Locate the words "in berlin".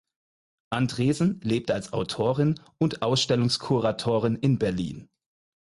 4.35-5.07